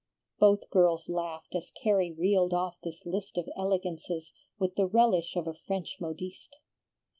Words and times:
Both 0.39 0.71
girls 0.71 1.09
laughed 1.09 1.53
as 1.53 1.69
Carrie 1.69 2.11
reeled 2.11 2.55
off 2.55 2.75
this 2.81 3.05
list 3.05 3.37
of 3.37 3.47
elegances, 3.55 4.33
with 4.57 4.73
the 4.75 4.87
relish 4.87 5.35
of 5.35 5.45
a 5.45 5.53
French 5.53 5.97
modiste. 6.01 6.55